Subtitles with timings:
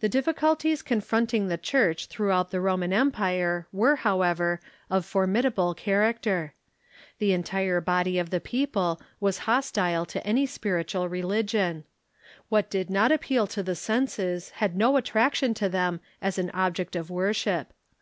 [0.00, 4.60] The difficulties confronting the Church throughout the Ro man Empire were, however,
[4.90, 6.52] of formidable character.
[7.16, 11.18] The en tire body of the people was hostile to any spirit Obstacles to I
[11.22, 11.84] relio ion.
[12.50, 16.36] What did not appeal to the senses Christianity ».^^ had no attraction to them as
[16.36, 17.72] an object or worship.